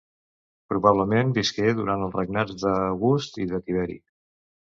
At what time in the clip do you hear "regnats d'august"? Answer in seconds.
2.19-3.39